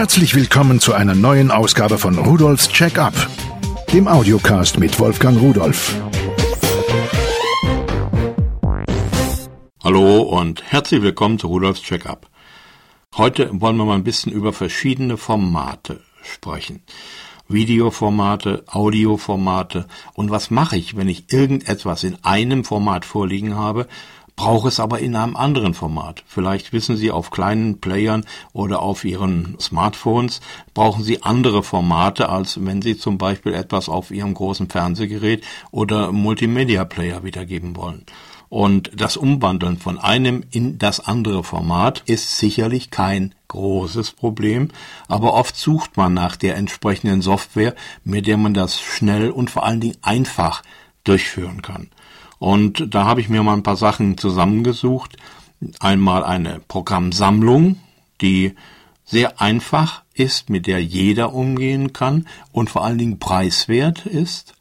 Herzlich 0.00 0.34
willkommen 0.34 0.80
zu 0.80 0.94
einer 0.94 1.14
neuen 1.14 1.50
Ausgabe 1.50 1.98
von 1.98 2.16
Rudolfs 2.16 2.70
Check-up, 2.70 3.12
dem 3.92 4.08
Audiocast 4.08 4.78
mit 4.78 4.98
Wolfgang 4.98 5.38
Rudolf. 5.38 5.94
Hallo 9.84 10.22
und 10.22 10.62
herzlich 10.62 11.02
willkommen 11.02 11.38
zu 11.38 11.48
Rudolfs 11.48 11.82
Check-up. 11.82 12.30
Heute 13.18 13.50
wollen 13.60 13.76
wir 13.76 13.84
mal 13.84 13.96
ein 13.96 14.02
bisschen 14.02 14.32
über 14.32 14.54
verschiedene 14.54 15.18
Formate 15.18 16.00
sprechen. 16.22 16.82
Videoformate, 17.46 18.64
Audioformate 18.68 19.86
und 20.14 20.30
was 20.30 20.50
mache 20.50 20.78
ich, 20.78 20.96
wenn 20.96 21.08
ich 21.08 21.30
irgendetwas 21.30 22.04
in 22.04 22.16
einem 22.24 22.64
Format 22.64 23.04
vorliegen 23.04 23.54
habe, 23.54 23.86
brauche 24.40 24.68
es 24.68 24.80
aber 24.80 25.00
in 25.00 25.16
einem 25.16 25.36
anderen 25.36 25.74
Format. 25.74 26.24
Vielleicht 26.26 26.72
wissen 26.72 26.96
Sie, 26.96 27.10
auf 27.10 27.30
kleinen 27.30 27.78
Playern 27.78 28.24
oder 28.54 28.80
auf 28.80 29.04
Ihren 29.04 29.58
Smartphones 29.60 30.40
brauchen 30.72 31.04
Sie 31.04 31.22
andere 31.22 31.62
Formate, 31.62 32.30
als 32.30 32.64
wenn 32.64 32.80
Sie 32.80 32.96
zum 32.96 33.18
Beispiel 33.18 33.52
etwas 33.52 33.90
auf 33.90 34.10
Ihrem 34.10 34.32
großen 34.32 34.70
Fernsehgerät 34.70 35.44
oder 35.72 36.10
Multimedia-Player 36.12 37.22
wiedergeben 37.22 37.76
wollen. 37.76 38.06
Und 38.48 38.90
das 38.94 39.18
Umwandeln 39.18 39.76
von 39.76 39.98
einem 39.98 40.42
in 40.50 40.78
das 40.78 41.00
andere 41.00 41.44
Format 41.44 42.02
ist 42.06 42.38
sicherlich 42.38 42.90
kein 42.90 43.34
großes 43.48 44.12
Problem, 44.12 44.68
aber 45.06 45.34
oft 45.34 45.54
sucht 45.54 45.98
man 45.98 46.14
nach 46.14 46.36
der 46.36 46.56
entsprechenden 46.56 47.20
Software, 47.20 47.74
mit 48.04 48.26
der 48.26 48.38
man 48.38 48.54
das 48.54 48.80
schnell 48.80 49.30
und 49.30 49.50
vor 49.50 49.66
allen 49.66 49.80
Dingen 49.80 49.98
einfach 50.00 50.62
durchführen 51.04 51.60
kann. 51.60 51.90
Und 52.40 52.92
da 52.92 53.04
habe 53.04 53.20
ich 53.20 53.28
mir 53.28 53.44
mal 53.44 53.54
ein 53.54 53.62
paar 53.62 53.76
Sachen 53.76 54.18
zusammengesucht. 54.18 55.16
Einmal 55.78 56.24
eine 56.24 56.60
Programmsammlung, 56.66 57.76
die 58.20 58.56
sehr 59.04 59.40
einfach 59.40 60.02
ist, 60.14 60.50
mit 60.50 60.66
der 60.66 60.82
jeder 60.82 61.32
umgehen 61.34 61.92
kann 61.92 62.26
und 62.50 62.70
vor 62.70 62.84
allen 62.84 62.98
Dingen 62.98 63.18
preiswert 63.20 64.06
ist 64.06 64.54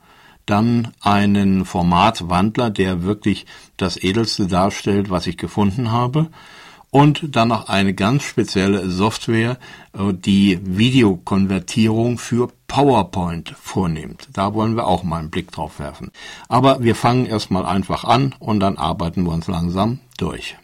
dann 0.49 0.91
einen 1.01 1.63
Formatwandler, 1.63 2.69
der 2.71 3.03
wirklich 3.03 3.45
das 3.77 3.97
Edelste 3.97 4.47
darstellt, 4.47 5.09
was 5.09 5.27
ich 5.27 5.37
gefunden 5.37 5.91
habe. 5.91 6.29
Und 6.91 7.35
dann 7.35 7.49
noch 7.49 7.69
eine 7.69 7.93
ganz 7.93 8.23
spezielle 8.23 8.89
Software, 8.89 9.59
äh, 9.93 10.11
die 10.11 10.59
Videokonvertierung 10.63 12.17
für 12.17 12.51
PowerPoint 12.69 13.49
vornimmt. 13.61 14.29
Da 14.31 14.53
wollen 14.53 14.77
wir 14.77 14.87
auch 14.87 15.03
mal 15.03 15.17
einen 15.17 15.29
Blick 15.29 15.51
drauf 15.51 15.79
werfen. 15.79 16.11
Aber 16.47 16.81
wir 16.81 16.95
fangen 16.95 17.25
erstmal 17.25 17.65
einfach 17.65 18.05
an 18.05 18.33
und 18.39 18.61
dann 18.61 18.77
arbeiten 18.77 19.23
wir 19.23 19.33
uns 19.33 19.47
langsam 19.47 19.99
durch. 20.17 20.55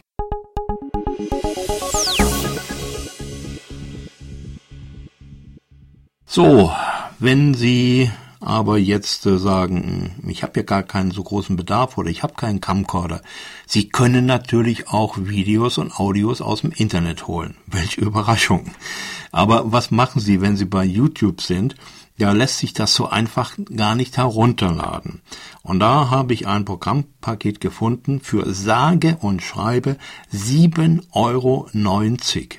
So, 6.24 6.72
wenn 7.18 7.54
Sie 7.54 8.10
aber 8.46 8.78
jetzt 8.78 9.26
äh, 9.26 9.38
sagen, 9.38 10.22
ich 10.28 10.44
habe 10.44 10.60
ja 10.60 10.62
gar 10.62 10.84
keinen 10.84 11.10
so 11.10 11.24
großen 11.24 11.56
Bedarf 11.56 11.98
oder 11.98 12.10
ich 12.10 12.22
habe 12.22 12.34
keinen 12.34 12.60
Camcorder. 12.60 13.20
Sie 13.66 13.88
können 13.88 14.24
natürlich 14.24 14.88
auch 14.88 15.18
Videos 15.18 15.78
und 15.78 15.98
Audios 15.98 16.40
aus 16.40 16.60
dem 16.60 16.70
Internet 16.70 17.26
holen. 17.26 17.56
Welche 17.66 18.00
Überraschung. 18.02 18.70
Aber 19.32 19.72
was 19.72 19.90
machen 19.90 20.20
Sie, 20.20 20.40
wenn 20.40 20.56
Sie 20.56 20.64
bei 20.64 20.84
YouTube 20.84 21.40
sind? 21.40 21.74
Da 22.18 22.30
lässt 22.30 22.58
sich 22.58 22.72
das 22.72 22.94
so 22.94 23.08
einfach 23.08 23.56
gar 23.74 23.96
nicht 23.96 24.16
herunterladen. 24.16 25.22
Und 25.62 25.80
da 25.80 26.08
habe 26.08 26.32
ich 26.32 26.46
ein 26.46 26.64
Programmpaket 26.64 27.60
gefunden 27.60 28.20
für 28.20 28.54
sage 28.54 29.18
und 29.20 29.42
schreibe 29.42 29.96
7,90 30.32 31.02
Euro 31.12 31.68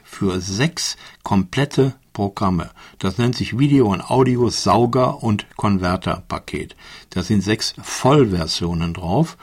für 0.03 0.41
sechs 0.41 0.97
komplette 1.23 1.95
Programme. 2.17 2.71
Das 2.97 3.19
nennt 3.19 3.35
sich 3.35 3.59
Video 3.59 3.93
und 3.93 4.09
Audio 4.09 4.49
Sauger 4.49 5.21
und 5.21 5.45
Konverter 5.55 6.23
Paket. 6.27 6.75
Da 7.11 7.21
sind 7.21 7.41
sechs 7.41 7.75
Vollversionen 7.79 8.95
drauf 8.95 9.37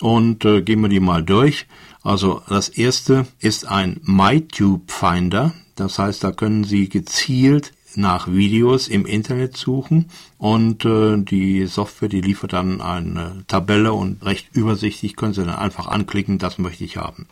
und 0.00 0.44
äh, 0.44 0.60
gehen 0.62 0.80
wir 0.80 0.88
die 0.88 0.98
mal 0.98 1.22
durch. 1.22 1.68
Also 2.02 2.42
das 2.48 2.68
erste 2.68 3.28
ist 3.38 3.64
ein 3.64 4.00
MyTube 4.02 4.90
Finder. 4.90 5.52
Das 5.76 6.00
heißt, 6.00 6.24
da 6.24 6.32
können 6.32 6.64
Sie 6.64 6.88
gezielt 6.88 7.74
nach 7.94 8.26
Videos 8.26 8.88
im 8.88 9.06
Internet 9.06 9.56
suchen 9.56 10.10
und 10.36 10.84
äh, 10.84 11.16
die 11.16 11.66
Software, 11.66 12.08
die 12.08 12.22
liefert 12.22 12.54
dann 12.54 12.80
eine 12.80 13.44
Tabelle 13.46 13.92
und 13.92 14.24
recht 14.24 14.48
übersichtlich 14.52 15.14
können 15.14 15.34
Sie 15.34 15.44
dann 15.44 15.54
einfach 15.54 15.86
anklicken, 15.86 16.38
das 16.38 16.58
möchte 16.58 16.82
ich 16.82 16.96
haben. 16.96 17.28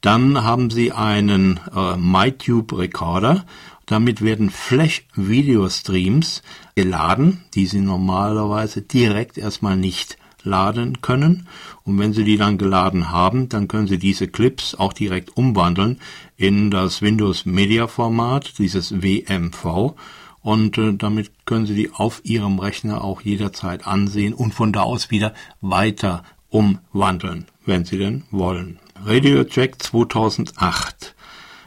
Dann 0.00 0.44
haben 0.44 0.70
Sie 0.70 0.92
einen 0.92 1.58
äh, 1.74 1.96
MyTube 1.96 2.78
Recorder 2.78 3.44
damit 3.88 4.22
werden 4.22 4.50
Flash-Video-Streams 4.50 6.42
geladen, 6.74 7.44
die 7.54 7.66
Sie 7.66 7.80
normalerweise 7.80 8.82
direkt 8.82 9.38
erstmal 9.38 9.76
nicht 9.76 10.18
laden 10.42 11.00
können. 11.00 11.48
Und 11.84 11.98
wenn 11.98 12.12
Sie 12.12 12.24
die 12.24 12.36
dann 12.36 12.58
geladen 12.58 13.10
haben, 13.10 13.48
dann 13.48 13.66
können 13.66 13.86
Sie 13.86 13.98
diese 13.98 14.28
Clips 14.28 14.74
auch 14.74 14.92
direkt 14.92 15.36
umwandeln 15.36 16.00
in 16.36 16.70
das 16.70 17.02
Windows 17.02 17.46
Media 17.46 17.86
Format, 17.86 18.58
dieses 18.58 19.02
WMV. 19.02 19.94
Und 20.42 20.78
äh, 20.78 20.92
damit 20.94 21.30
können 21.46 21.66
Sie 21.66 21.74
die 21.74 21.90
auf 21.92 22.20
Ihrem 22.24 22.58
Rechner 22.58 23.02
auch 23.02 23.22
jederzeit 23.22 23.86
ansehen 23.86 24.34
und 24.34 24.54
von 24.54 24.72
da 24.72 24.82
aus 24.82 25.10
wieder 25.10 25.34
weiter 25.60 26.22
umwandeln, 26.50 27.46
wenn 27.64 27.84
Sie 27.84 27.98
denn 27.98 28.24
wollen. 28.30 28.78
Radio 29.04 29.44
Track 29.44 29.82
2008 29.82 31.14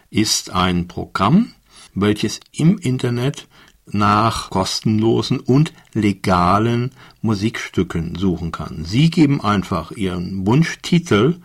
ist 0.10 0.52
ein 0.52 0.88
Programm, 0.88 1.54
welches 1.94 2.40
im 2.52 2.78
Internet 2.78 3.48
nach 3.86 4.50
kostenlosen 4.50 5.40
und 5.40 5.74
legalen 5.94 6.92
Musikstücken 7.22 8.16
suchen 8.16 8.52
kann. 8.52 8.86
Sie 8.86 9.10
geben 9.10 9.42
einfach 9.42 9.92
Ihren 9.92 10.46
Wunschtitel 10.46 11.42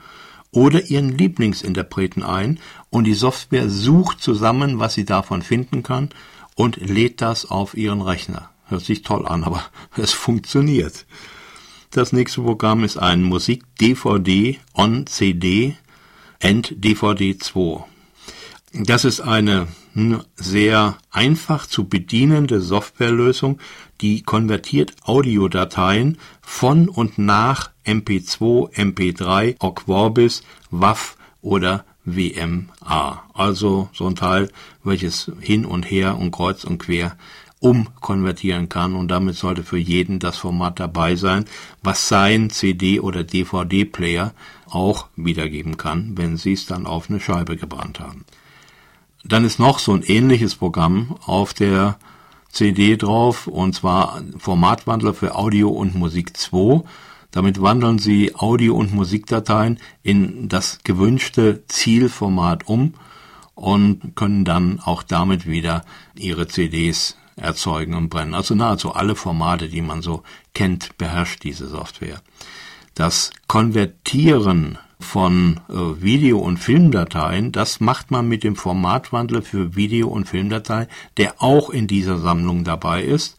oder 0.51 0.85
Ihren 0.85 1.17
Lieblingsinterpreten 1.17 2.23
ein 2.23 2.61
und 2.91 3.05
die 3.05 3.15
Software 3.15 3.69
sucht 3.69 4.23
zusammen, 4.23 4.79
was 4.79 4.95
sie 4.95 5.05
davon 5.05 5.43
finden 5.43 5.83
kann 5.83 6.11
und 6.55 6.77
lädt 6.77 7.21
das 7.21 7.51
auf 7.51 7.77
Ihren 7.77 8.01
Rechner. 8.01 8.51
Hört 8.67 8.85
sich 8.85 9.03
toll 9.03 9.27
an, 9.27 9.45
aber 9.45 9.63
es 9.97 10.13
funktioniert. 10.13 11.07
Das 11.91 12.13
nächste 12.13 12.43
Programm 12.43 12.85
ist 12.85 12.97
ein 12.97 13.23
Musik-DVD 13.23 14.59
on 14.75 15.07
CD 15.07 15.77
and 16.43 16.75
DVD 16.77 17.39
2. 17.39 17.85
Das 18.79 19.07
ist 19.07 19.21
eine 19.21 19.69
sehr 20.35 20.99
einfach 21.11 21.67
zu 21.67 21.89
bedienende 21.89 22.61
Softwarelösung, 22.61 23.59
die 24.03 24.23
konvertiert 24.23 24.93
Audiodateien 25.05 26.19
von 26.43 26.91
und 26.91 27.17
nach 27.17 27.71
MP2, 27.87 28.75
MP3, 28.75 29.57
OGG 29.61 29.81
Vorbis, 29.87 30.43
WAV 30.71 31.17
oder 31.41 31.87
WMA. 32.05 33.25
Also 33.33 33.89
so 33.95 34.09
ein 34.09 34.15
Teil, 34.15 34.51
welches 34.85 35.33
hin 35.41 35.65
und 35.65 35.91
her 35.91 36.19
und 36.19 36.31
kreuz 36.31 36.65
und 36.65 36.77
quer 36.77 37.17
umkonvertieren 37.61 38.69
kann 38.69 38.95
und 38.95 39.09
damit 39.09 39.37
sollte 39.37 39.63
für 39.63 39.79
jeden 39.79 40.19
das 40.19 40.37
Format 40.37 40.79
dabei 40.79 41.17
sein, 41.17 41.47
was 41.83 42.09
sein 42.09 42.51
CD 42.51 43.01
oder 43.01 43.25
DVD 43.25 43.87
Player 43.87 44.35
auch 44.69 45.07
wiedergeben 45.17 45.79
kann, 45.79 46.13
wenn 46.19 46.37
Sie 46.37 46.53
es 46.53 46.67
dann 46.67 46.87
auf 46.87 47.09
eine 47.09 47.21
Scheibe 47.21 47.57
gebrannt 47.57 48.01
haben. 48.01 48.27
Dann 49.29 49.45
ist 49.45 49.59
noch 49.59 49.79
so 49.81 49.93
ein 49.93 50.03
ähnliches 50.03 50.55
Programm 50.55 51.17
auf 51.25 51.53
der 51.53 51.99
CD 52.51 52.97
drauf, 52.97 53.47
und 53.49 53.75
zwar 53.75 54.23
Formatwandler 54.39 55.15
für 55.15 55.35
Audio 55.35 55.69
und 55.69 55.95
Musik 55.95 56.37
2. 56.37 56.83
Damit 57.33 57.61
wandeln 57.61 57.99
Sie 57.99 58.35
Audio- 58.37 58.77
und 58.77 58.95
Musikdateien 58.95 59.79
in 60.03 60.49
das 60.49 60.79
gewünschte 60.85 61.65
Zielformat 61.67 62.69
um 62.69 62.95
und 63.55 64.15
können 64.15 64.45
dann 64.45 64.81
auch 64.81 65.03
damit 65.03 65.47
wieder 65.47 65.85
Ihre 66.15 66.47
CDs 66.47 67.17
erzeugen 67.35 67.95
und 67.95 68.09
brennen. 68.09 68.35
Also 68.35 68.55
nahezu 68.55 68.95
alle 68.95 69.17
Formate, 69.17 69.69
die 69.69 69.83
man 69.83 70.03
so 70.03 70.23
kennt, 70.55 70.97
beherrscht 70.99 71.43
diese 71.43 71.67
Software. 71.67 72.23
Das 72.95 73.33
Konvertieren 73.49 74.79
von 74.99 75.61
äh, 75.69 76.03
Video- 76.03 76.39
und 76.39 76.59
Filmdateien, 76.59 77.53
das 77.53 77.81
macht 77.81 78.11
man 78.11 78.29
mit 78.29 78.45
dem 78.45 78.57
Formatwandler 78.57 79.43
für 79.43 79.77
Video- 79.77 80.09
und 80.09 80.29
Filmdatei, 80.29 80.89
der 81.17 81.43
auch 81.43 81.71
in 81.71 81.87
dieser 81.87 82.19
Sammlung 82.19 82.65
dabei 82.65 83.03
ist. 83.03 83.37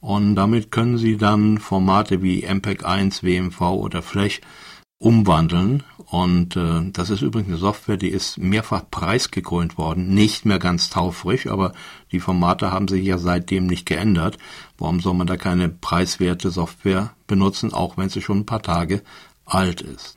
Und 0.00 0.34
damit 0.34 0.72
können 0.72 0.98
Sie 0.98 1.16
dann 1.16 1.58
Formate 1.58 2.22
wie 2.22 2.42
MPEG 2.42 2.84
1, 2.84 3.22
WMV 3.22 3.60
oder 3.60 4.02
Flash 4.02 4.40
umwandeln. 4.98 5.82
Und 6.06 6.56
äh, 6.56 6.90
das 6.92 7.10
ist 7.10 7.22
übrigens 7.22 7.48
eine 7.48 7.58
Software, 7.58 7.96
die 7.96 8.08
ist 8.08 8.38
mehrfach 8.38 8.82
preisgekrönt 8.90 9.78
worden. 9.78 10.12
Nicht 10.14 10.44
mehr 10.44 10.58
ganz 10.58 10.90
taufrisch, 10.90 11.46
aber 11.46 11.72
die 12.12 12.20
Formate 12.20 12.72
haben 12.72 12.88
sich 12.88 13.04
ja 13.04 13.18
seitdem 13.18 13.66
nicht 13.66 13.86
geändert. 13.86 14.38
Warum 14.78 15.00
soll 15.00 15.14
man 15.14 15.26
da 15.26 15.36
keine 15.36 15.68
preiswerte 15.68 16.50
Software 16.50 17.14
benutzen, 17.26 17.72
auch 17.72 17.96
wenn 17.96 18.08
sie 18.08 18.22
schon 18.22 18.40
ein 18.40 18.46
paar 18.46 18.62
Tage 18.62 19.02
alt 19.44 19.82
ist? 19.82 20.16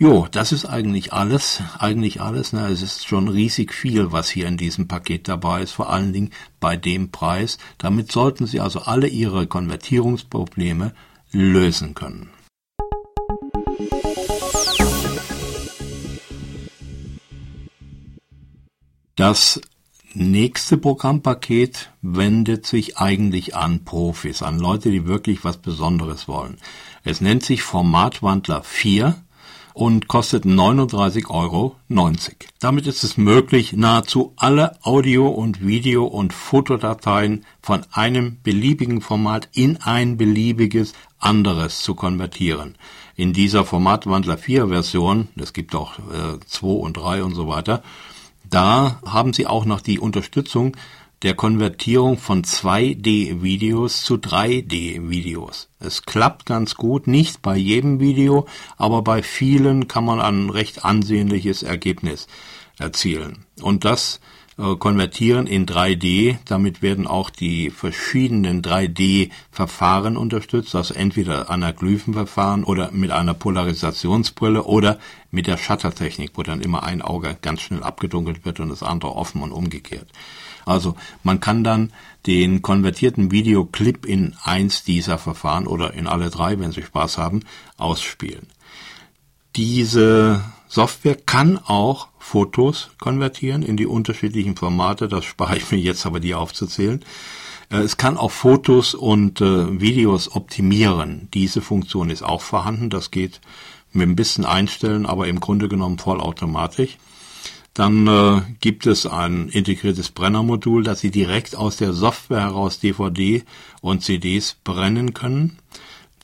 Jo, 0.00 0.28
das 0.30 0.52
ist 0.52 0.64
eigentlich 0.64 1.12
alles, 1.12 1.60
eigentlich 1.76 2.20
alles. 2.20 2.52
Ne? 2.52 2.68
Es 2.68 2.82
ist 2.82 3.08
schon 3.08 3.26
riesig 3.26 3.74
viel, 3.74 4.12
was 4.12 4.30
hier 4.30 4.46
in 4.46 4.56
diesem 4.56 4.86
Paket 4.86 5.26
dabei 5.26 5.62
ist, 5.62 5.72
vor 5.72 5.90
allen 5.90 6.12
Dingen 6.12 6.30
bei 6.60 6.76
dem 6.76 7.10
Preis. 7.10 7.58
Damit 7.78 8.12
sollten 8.12 8.46
Sie 8.46 8.60
also 8.60 8.82
alle 8.82 9.08
Ihre 9.08 9.48
Konvertierungsprobleme 9.48 10.94
lösen 11.32 11.94
können. 11.94 12.30
Das 19.16 19.60
nächste 20.14 20.78
Programmpaket 20.78 21.90
wendet 22.02 22.66
sich 22.66 22.98
eigentlich 22.98 23.56
an 23.56 23.84
Profis, 23.84 24.42
an 24.42 24.60
Leute, 24.60 24.92
die 24.92 25.08
wirklich 25.08 25.42
was 25.42 25.56
Besonderes 25.56 26.28
wollen. 26.28 26.58
Es 27.02 27.20
nennt 27.20 27.42
sich 27.42 27.62
Formatwandler 27.64 28.62
4 28.62 29.24
und 29.78 30.08
kostet 30.08 30.44
39,90 30.44 31.30
Euro. 31.30 31.76
Damit 32.58 32.88
ist 32.88 33.04
es 33.04 33.16
möglich, 33.16 33.74
nahezu 33.74 34.32
alle 34.34 34.84
Audio- 34.84 35.28
und 35.28 35.64
Video- 35.64 36.06
und 36.06 36.32
Fotodateien 36.32 37.44
von 37.62 37.82
einem 37.92 38.38
beliebigen 38.42 39.00
Format 39.00 39.48
in 39.52 39.76
ein 39.76 40.16
beliebiges 40.16 40.94
anderes 41.20 41.80
zu 41.82 41.94
konvertieren. 41.94 42.74
In 43.14 43.32
dieser 43.32 43.64
Formatwandler 43.64 44.36
4 44.36 44.66
Version, 44.66 45.28
es 45.36 45.52
gibt 45.52 45.76
auch 45.76 46.00
äh, 46.00 46.40
2 46.44 46.66
und 46.66 46.96
3 46.96 47.22
und 47.22 47.36
so 47.36 47.46
weiter, 47.46 47.84
da 48.50 48.98
haben 49.06 49.32
Sie 49.32 49.46
auch 49.46 49.64
noch 49.64 49.80
die 49.80 50.00
Unterstützung 50.00 50.76
der 51.22 51.34
Konvertierung 51.34 52.16
von 52.16 52.42
2D-Videos 52.44 54.04
zu 54.04 54.14
3D-Videos. 54.14 55.68
Es 55.80 56.02
klappt 56.02 56.46
ganz 56.46 56.76
gut, 56.76 57.06
nicht 57.06 57.42
bei 57.42 57.56
jedem 57.56 57.98
Video, 57.98 58.46
aber 58.76 59.02
bei 59.02 59.22
vielen 59.22 59.88
kann 59.88 60.04
man 60.04 60.20
ein 60.20 60.50
recht 60.50 60.84
ansehnliches 60.84 61.62
Ergebnis 61.62 62.28
erzielen. 62.78 63.44
Und 63.60 63.84
das 63.84 64.20
äh, 64.58 64.76
konvertieren 64.76 65.46
in 65.46 65.66
3D, 65.66 66.38
damit 66.44 66.82
werden 66.82 67.06
auch 67.06 67.30
die 67.30 67.70
verschiedenen 67.70 68.60
3D-Verfahren 68.60 70.16
unterstützt, 70.16 70.74
also 70.74 70.94
entweder 70.94 71.48
Anaglyphenverfahren 71.48 72.64
oder 72.64 72.90
mit 72.90 73.10
einer 73.12 73.34
Polarisationsbrille 73.34 74.64
oder 74.64 74.98
mit 75.30 75.46
der 75.46 75.58
Shuttertechnik, 75.58 76.32
wo 76.34 76.42
dann 76.42 76.60
immer 76.60 76.82
ein 76.82 77.02
Auge 77.02 77.36
ganz 77.40 77.60
schnell 77.60 77.82
abgedunkelt 77.82 78.44
wird 78.44 78.60
und 78.60 78.70
das 78.70 78.82
andere 78.82 79.14
offen 79.14 79.42
und 79.42 79.52
umgekehrt. 79.52 80.08
Also 80.68 80.94
man 81.22 81.40
kann 81.40 81.64
dann 81.64 81.92
den 82.26 82.62
konvertierten 82.62 83.30
Videoclip 83.30 84.04
in 84.04 84.36
eins 84.42 84.84
dieser 84.84 85.18
Verfahren 85.18 85.66
oder 85.66 85.94
in 85.94 86.06
alle 86.06 86.30
drei, 86.30 86.58
wenn 86.58 86.72
Sie 86.72 86.82
Spaß 86.82 87.18
haben, 87.18 87.40
ausspielen. 87.76 88.46
Diese 89.56 90.44
Software 90.68 91.16
kann 91.16 91.58
auch 91.58 92.08
Fotos 92.18 92.90
konvertieren 92.98 93.62
in 93.62 93.76
die 93.76 93.86
unterschiedlichen 93.86 94.56
Formate. 94.56 95.08
Das 95.08 95.24
spare 95.24 95.56
ich 95.56 95.70
mir 95.70 95.78
jetzt 95.78 96.04
aber, 96.04 96.20
die 96.20 96.34
aufzuzählen. 96.34 97.02
Äh, 97.70 97.78
es 97.78 97.96
kann 97.96 98.18
auch 98.18 98.30
Fotos 98.30 98.94
und 98.94 99.40
äh, 99.40 99.80
Videos 99.80 100.30
optimieren. 100.34 101.28
Diese 101.32 101.62
Funktion 101.62 102.10
ist 102.10 102.22
auch 102.22 102.42
vorhanden. 102.42 102.90
Das 102.90 103.10
geht 103.10 103.40
mit 103.92 104.06
ein 104.06 104.16
bisschen 104.16 104.44
Einstellen, 104.44 105.06
aber 105.06 105.28
im 105.28 105.40
Grunde 105.40 105.68
genommen 105.68 105.98
vollautomatisch. 105.98 106.98
Dann 107.78 108.08
äh, 108.08 108.42
gibt 108.60 108.86
es 108.86 109.06
ein 109.06 109.48
integriertes 109.50 110.10
Brennermodul, 110.10 110.82
dass 110.82 110.98
Sie 110.98 111.12
direkt 111.12 111.54
aus 111.54 111.76
der 111.76 111.92
Software 111.92 112.40
heraus 112.40 112.80
DVD 112.80 113.44
und 113.80 114.02
CDs 114.02 114.56
brennen 114.64 115.14
können. 115.14 115.58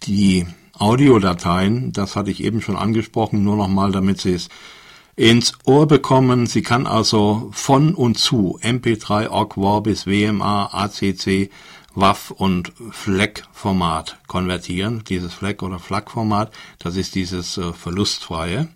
Die 0.02 0.46
Audiodateien, 0.72 1.92
das 1.92 2.16
hatte 2.16 2.32
ich 2.32 2.42
eben 2.42 2.60
schon 2.60 2.74
angesprochen, 2.74 3.44
nur 3.44 3.54
nochmal, 3.54 3.92
damit 3.92 4.20
Sie 4.20 4.32
es 4.32 4.48
ins 5.14 5.52
Ohr 5.64 5.86
bekommen. 5.86 6.46
Sie 6.46 6.62
kann 6.62 6.88
also 6.88 7.50
von 7.52 7.94
und 7.94 8.18
zu 8.18 8.58
MP3, 8.60 9.30
OGG, 9.30 9.54
Vorbis, 9.54 10.06
WMA, 10.08 10.70
ACC, 10.72 11.50
WAV 11.94 12.32
und 12.32 12.72
FLAC-Format 12.90 14.18
konvertieren. 14.26 15.04
Dieses 15.08 15.34
FLAC 15.34 15.62
oder 15.62 15.78
FLAC-Format, 15.78 16.52
das 16.80 16.96
ist 16.96 17.14
dieses 17.14 17.58
äh, 17.58 17.72
verlustfreie. 17.72 18.70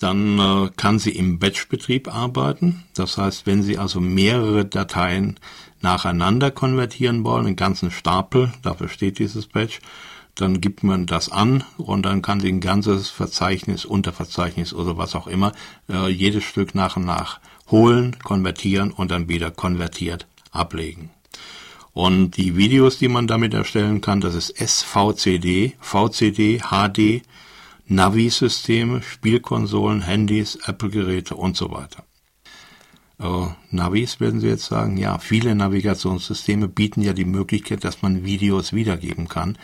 Dann 0.00 0.38
äh, 0.38 0.70
kann 0.76 0.98
sie 0.98 1.10
im 1.10 1.38
Batch-Betrieb 1.38 2.12
arbeiten. 2.12 2.82
Das 2.94 3.16
heißt, 3.16 3.46
wenn 3.46 3.62
Sie 3.62 3.78
also 3.78 4.00
mehrere 4.00 4.64
Dateien 4.64 5.38
nacheinander 5.82 6.50
konvertieren 6.50 7.22
wollen, 7.22 7.46
einen 7.46 7.56
ganzen 7.56 7.90
Stapel, 7.90 8.52
dafür 8.62 8.88
steht 8.88 9.18
dieses 9.18 9.46
Batch, 9.46 9.80
dann 10.34 10.60
gibt 10.60 10.82
man 10.82 11.06
das 11.06 11.30
an 11.30 11.64
und 11.76 12.02
dann 12.04 12.22
kann 12.22 12.40
sie 12.40 12.48
ein 12.48 12.60
ganzes 12.60 13.10
Verzeichnis, 13.10 13.84
Unterverzeichnis 13.84 14.72
oder 14.72 14.96
was 14.96 15.14
auch 15.14 15.26
immer, 15.26 15.52
äh, 15.88 16.08
jedes 16.08 16.44
Stück 16.44 16.74
nach 16.74 16.96
und 16.96 17.04
nach 17.04 17.40
holen, 17.70 18.16
konvertieren 18.22 18.90
und 18.90 19.10
dann 19.10 19.28
wieder 19.28 19.50
konvertiert 19.50 20.26
ablegen. 20.50 21.10
Und 21.92 22.36
die 22.36 22.56
Videos, 22.56 22.98
die 22.98 23.08
man 23.08 23.26
damit 23.26 23.52
erstellen 23.52 24.00
kann, 24.00 24.20
das 24.20 24.34
ist 24.34 24.56
SVCD, 24.56 25.74
VCD, 25.80 26.60
HD, 26.70 27.22
Navi-Systeme, 27.90 29.02
Spielkonsolen, 29.02 30.02
Handys, 30.02 30.54
Apple-Geräte 30.64 31.34
und 31.34 31.56
so 31.56 31.72
weiter. 31.72 32.04
Äh, 33.18 33.48
Navis 33.72 34.20
werden 34.20 34.38
Sie 34.38 34.46
jetzt 34.46 34.66
sagen, 34.66 34.96
ja, 34.96 35.18
viele 35.18 35.56
Navigationssysteme 35.56 36.68
bieten 36.68 37.02
ja 37.02 37.12
die 37.12 37.24
Möglichkeit, 37.24 37.82
dass 37.82 38.00
man 38.00 38.24
Videos 38.24 38.72
wiedergeben 38.72 39.26
kann. 39.26 39.58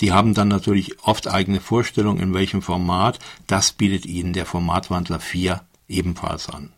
Die 0.00 0.12
haben 0.12 0.32
dann 0.32 0.46
natürlich 0.46 1.02
oft 1.02 1.26
eigene 1.26 1.58
Vorstellungen, 1.58 2.22
in 2.22 2.34
welchem 2.34 2.62
Format. 2.62 3.18
Das 3.48 3.72
bietet 3.72 4.06
Ihnen 4.06 4.32
der 4.32 4.46
Formatwandler 4.46 5.18
4 5.18 5.60
ebenfalls 5.88 6.48
an. 6.48 6.70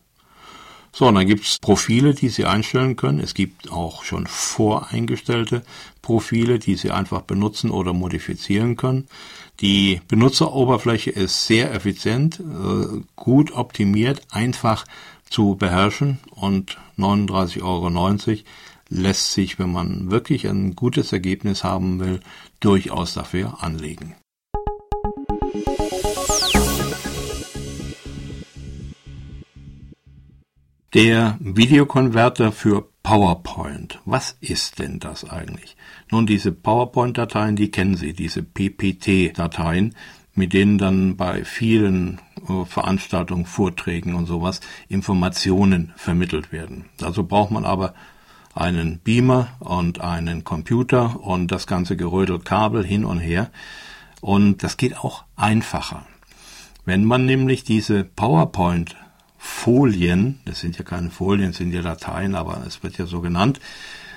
So, 0.91 1.09
und 1.09 1.17
dann 1.17 1.27
gibt's 1.27 1.59
Profile, 1.59 2.15
die 2.15 2.29
Sie 2.29 2.47
einstellen 2.47 2.95
können. 2.95 3.19
Es 3.19 3.35
gibt 3.35 3.71
auch 3.71 4.05
schon 4.05 4.27
voreingestellte 4.27 5.65
Profile, 6.03 6.61
die 6.61 6.77
Sie 6.77 6.93
einfach 6.93 7.23
benutzen 7.23 7.71
oder 7.71 7.93
modifizieren 7.93 8.77
können. 8.77 9.09
Die 9.61 10.01
Benutzeroberfläche 10.09 11.11
ist 11.11 11.47
sehr 11.47 11.73
effizient, 11.73 12.41
äh, 12.41 13.03
gut 13.15 13.53
optimiert, 13.53 14.23
einfach 14.31 14.85
zu 15.31 15.55
beherrschen 15.57 16.19
und 16.31 16.77
39,90 16.99 17.63
Euro 17.63 18.43
lässt 18.89 19.33
sich, 19.33 19.59
wenn 19.59 19.73
man 19.73 20.11
wirklich 20.11 20.47
ein 20.49 20.75
gutes 20.75 21.13
Ergebnis 21.13 21.65
haben 21.65 22.01
will, 22.01 22.21
durchaus 22.61 23.15
dafür 23.15 23.63
anlegen. 23.63 24.15
Der 30.95 31.37
Videokonverter 31.41 32.53
für 32.53 32.89
PowerPoint. 33.03 34.01
Was 34.05 34.37
ist 34.41 34.79
denn 34.79 35.01
das 35.01 35.29
eigentlich? 35.29 35.77
Nun, 36.15 36.27
diese 36.27 36.53
PowerPoint-Dateien, 36.53 37.57
die 37.57 37.73
kennen 37.73 37.97
Sie, 37.97 38.13
diese 38.13 38.45
PPT-Dateien, 38.45 39.97
mit 40.37 40.53
denen 40.53 40.79
dann 40.79 41.17
bei 41.17 41.45
vielen 41.45 42.21
äh, 42.49 42.65
Veranstaltungen, 42.67 43.47
Vorträgen 43.47 44.15
und 44.15 44.27
sowas 44.27 44.61
Informationen 44.89 45.93
vermittelt 45.97 46.53
werden. 46.53 46.85
Dazu 46.99 47.25
braucht 47.25 47.51
man 47.51 47.65
aber 47.65 47.95
einen 48.55 49.01
Beamer 49.01 49.57
und 49.59 50.03
einen 50.03 50.45
Computer 50.45 51.21
und 51.21 51.51
das 51.51 51.67
ganze 51.67 51.97
Gerödel 51.97 52.39
Kabel 52.39 52.87
hin 52.87 53.05
und 53.05 53.19
her. 53.19 53.51
Und 54.21 54.63
das 54.63 54.77
geht 54.77 54.97
auch 54.97 55.25
einfacher. 55.35 56.07
Wenn 56.85 57.05
man 57.05 57.27
nämlich 57.27 57.65
diese 57.65 58.05
PowerPoint 58.05 58.95
Folien, 59.37 60.39
das 60.45 60.61
sind 60.61 60.79
ja 60.79 60.85
keine 60.85 61.11
Folien, 61.11 61.49
das 61.49 61.57
sind 61.57 61.75
ja 61.75 61.83
Dateien, 61.83 62.37
aber 62.37 62.63
es 62.65 62.85
wird 62.85 62.99
ja 62.99 63.07
so 63.07 63.21
genannt, 63.21 63.59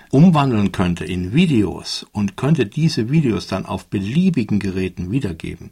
umwandeln 0.10 0.72
könnte 0.72 1.06
in 1.06 1.34
Videos 1.34 2.06
und 2.12 2.38
könnte 2.38 2.66
diese 2.66 3.10
Videos 3.10 3.48
dann 3.48 3.66
auf 3.66 3.88
beliebigen 3.88 4.60
Geräten 4.60 5.12
wiedergeben 5.12 5.72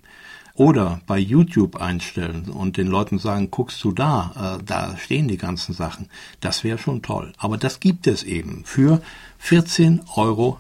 oder 0.55 1.01
bei 1.05 1.19
YouTube 1.19 1.75
einstellen 1.75 2.49
und 2.49 2.77
den 2.77 2.87
Leuten 2.87 3.19
sagen, 3.19 3.51
guckst 3.51 3.83
du 3.83 3.91
da, 3.91 4.57
äh, 4.59 4.63
da 4.63 4.97
stehen 4.97 5.27
die 5.27 5.37
ganzen 5.37 5.73
Sachen, 5.73 6.09
das 6.39 6.63
wäre 6.63 6.77
schon 6.77 7.01
toll. 7.01 7.33
Aber 7.37 7.57
das 7.57 7.81
gibt 7.81 8.07
es 8.07 8.23
eben 8.23 8.63
für 8.65 9.01
14,90 9.43 10.01
Euro. 10.17 10.59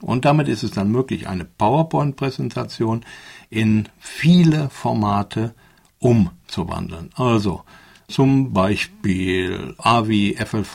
Und 0.00 0.24
damit 0.24 0.48
ist 0.48 0.64
es 0.64 0.72
dann 0.72 0.90
möglich, 0.90 1.28
eine 1.28 1.44
PowerPoint-Präsentation 1.44 3.04
in 3.48 3.88
viele 3.98 4.70
Formate 4.70 5.54
umzuwandeln. 6.00 7.10
Also 7.14 7.62
zum 8.10 8.52
Beispiel 8.52 9.74
AVI, 9.78 10.36
FLV, 10.38 10.74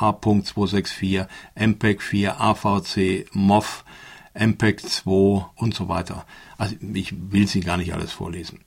H.264, 0.00 1.26
MPEG 1.54 2.02
4, 2.02 2.40
AVC, 2.40 3.26
MOV, 3.32 3.84
MPEG 4.34 4.80
2 4.80 5.46
und 5.56 5.74
so 5.74 5.88
weiter. 5.88 6.26
Also 6.58 6.76
ich 6.94 7.14
will 7.32 7.46
sie 7.46 7.60
gar 7.60 7.76
nicht 7.76 7.92
alles 7.92 8.12
vorlesen. 8.12 8.60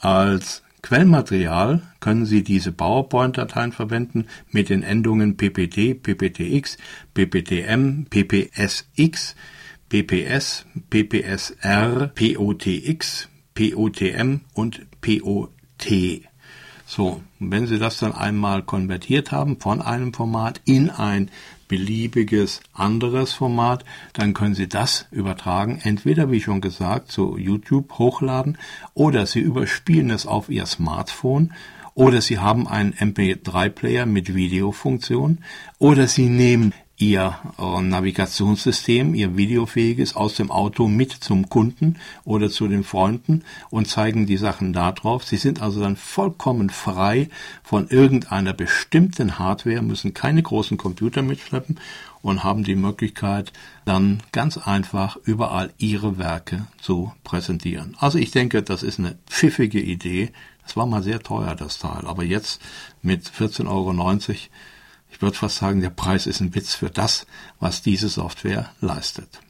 Als 0.00 0.62
Quellmaterial 0.82 1.82
können 1.98 2.26
Sie 2.26 2.44
diese 2.44 2.70
PowerPoint-Dateien 2.70 3.72
verwenden 3.72 4.26
mit 4.52 4.68
den 4.68 4.84
Endungen 4.84 5.36
PPT, 5.36 6.00
PPTX, 6.00 6.78
PPTM, 7.12 8.04
PPSX, 8.08 9.34
PPS, 9.88 10.66
PPSR, 10.88 12.12
POTX, 12.14 13.28
POTM 13.54 14.42
und 14.54 14.86
POT. 15.00 16.26
So, 16.88 17.20
wenn 17.40 17.66
Sie 17.66 17.80
das 17.80 17.98
dann 17.98 18.12
einmal 18.12 18.62
konvertiert 18.62 19.32
haben 19.32 19.58
von 19.58 19.82
einem 19.82 20.14
Format 20.14 20.60
in 20.64 20.88
ein 20.88 21.30
beliebiges 21.66 22.60
anderes 22.72 23.32
Format, 23.32 23.84
dann 24.12 24.34
können 24.34 24.54
Sie 24.54 24.68
das 24.68 25.06
übertragen, 25.10 25.80
entweder 25.82 26.30
wie 26.30 26.40
schon 26.40 26.60
gesagt 26.60 27.10
zu 27.10 27.36
YouTube 27.36 27.98
hochladen 27.98 28.56
oder 28.94 29.26
Sie 29.26 29.40
überspielen 29.40 30.10
es 30.10 30.26
auf 30.26 30.48
Ihr 30.48 30.64
Smartphone 30.66 31.52
oder 31.94 32.20
Sie 32.20 32.38
haben 32.38 32.68
einen 32.68 32.92
MP3-Player 32.92 34.06
mit 34.06 34.32
Videofunktion 34.32 35.38
oder 35.78 36.06
Sie 36.06 36.28
nehmen 36.28 36.72
Ihr 36.98 37.38
äh, 37.58 37.82
Navigationssystem, 37.82 39.14
Ihr 39.14 39.36
videofähiges 39.36 40.16
aus 40.16 40.34
dem 40.34 40.50
Auto 40.50 40.88
mit 40.88 41.12
zum 41.12 41.50
Kunden 41.50 41.96
oder 42.24 42.48
zu 42.48 42.68
den 42.68 42.84
Freunden 42.84 43.44
und 43.68 43.86
zeigen 43.86 44.24
die 44.24 44.38
Sachen 44.38 44.72
da 44.72 44.92
drauf. 44.92 45.24
Sie 45.24 45.36
sind 45.36 45.60
also 45.60 45.80
dann 45.80 45.96
vollkommen 45.96 46.70
frei 46.70 47.28
von 47.62 47.88
irgendeiner 47.88 48.54
bestimmten 48.54 49.38
Hardware, 49.38 49.82
müssen 49.82 50.14
keine 50.14 50.42
großen 50.42 50.78
Computer 50.78 51.20
mitschleppen 51.20 51.78
und 52.22 52.44
haben 52.44 52.64
die 52.64 52.76
Möglichkeit, 52.76 53.52
dann 53.84 54.22
ganz 54.32 54.56
einfach 54.56 55.16
überall 55.22 55.72
ihre 55.76 56.16
Werke 56.16 56.66
zu 56.80 57.12
präsentieren. 57.24 57.94
Also 58.00 58.18
ich 58.18 58.30
denke, 58.30 58.62
das 58.62 58.82
ist 58.82 58.98
eine 58.98 59.18
pfiffige 59.28 59.80
Idee. 59.80 60.32
Es 60.66 60.76
war 60.76 60.86
mal 60.86 61.02
sehr 61.02 61.20
teuer, 61.20 61.54
das 61.54 61.78
Teil, 61.78 62.06
aber 62.06 62.24
jetzt 62.24 62.60
mit 63.02 63.28
14,90 63.28 63.68
Euro 63.68 63.92
ich 65.16 65.22
würde 65.22 65.38
fast 65.38 65.56
sagen, 65.56 65.80
der 65.80 65.88
Preis 65.88 66.26
ist 66.26 66.40
ein 66.40 66.54
Witz 66.54 66.74
für 66.74 66.90
das, 66.90 67.26
was 67.58 67.80
diese 67.80 68.10
Software 68.10 68.68
leistet. 68.82 69.40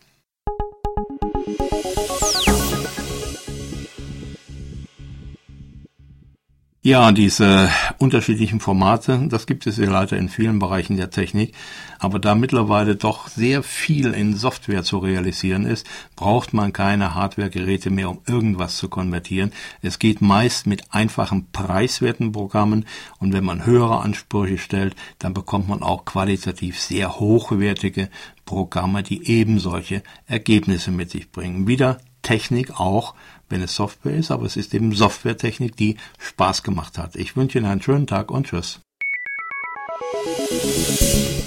Ja, 6.86 7.10
diese 7.10 7.68
unterschiedlichen 7.98 8.60
Formate, 8.60 9.26
das 9.28 9.46
gibt 9.46 9.66
es 9.66 9.76
ja 9.76 9.90
leider 9.90 10.16
in 10.16 10.28
vielen 10.28 10.60
Bereichen 10.60 10.96
der 10.96 11.10
Technik. 11.10 11.52
Aber 11.98 12.20
da 12.20 12.36
mittlerweile 12.36 12.94
doch 12.94 13.26
sehr 13.26 13.64
viel 13.64 14.12
in 14.12 14.36
Software 14.36 14.84
zu 14.84 14.98
realisieren 14.98 15.66
ist, 15.66 15.84
braucht 16.14 16.54
man 16.54 16.72
keine 16.72 17.16
Hardware-Geräte 17.16 17.90
mehr, 17.90 18.08
um 18.08 18.20
irgendwas 18.28 18.76
zu 18.76 18.88
konvertieren. 18.88 19.50
Es 19.82 19.98
geht 19.98 20.20
meist 20.20 20.68
mit 20.68 20.94
einfachen, 20.94 21.50
preiswerten 21.50 22.30
Programmen. 22.30 22.86
Und 23.18 23.32
wenn 23.32 23.44
man 23.44 23.66
höhere 23.66 24.02
Ansprüche 24.02 24.56
stellt, 24.56 24.94
dann 25.18 25.34
bekommt 25.34 25.68
man 25.68 25.82
auch 25.82 26.04
qualitativ 26.04 26.78
sehr 26.78 27.18
hochwertige 27.18 28.10
Programme, 28.44 29.02
die 29.02 29.28
eben 29.28 29.58
solche 29.58 30.04
Ergebnisse 30.28 30.92
mit 30.92 31.10
sich 31.10 31.32
bringen. 31.32 31.66
Wieder 31.66 31.98
Technik 32.22 32.78
auch, 32.78 33.14
wenn 33.48 33.62
es 33.62 33.74
Software 33.74 34.14
ist, 34.14 34.30
aber 34.30 34.46
es 34.46 34.56
ist 34.56 34.72
eben 34.74 34.92
Softwaretechnik, 34.92 35.74
die 35.76 35.96
Spaß 36.18 36.62
gemacht 36.62 36.98
hat. 36.98 37.16
Ich 37.16 37.36
wünsche 37.36 37.58
Ihnen 37.58 37.66
einen 37.66 37.82
schönen 37.82 38.06
Tag 38.06 38.30
und 38.30 38.46
tschüss. 38.46 38.78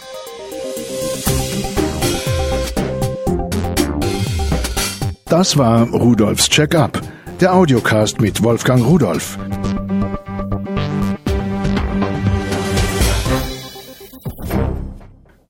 Das 5.24 5.56
war 5.56 5.88
Rudolfs 5.88 6.46
Check-up, 6.48 7.00
der 7.40 7.54
Audiocast 7.54 8.20
mit 8.20 8.42
Wolfgang 8.42 8.84
Rudolf. 8.84 9.38